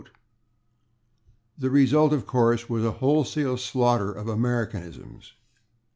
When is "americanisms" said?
4.27-5.33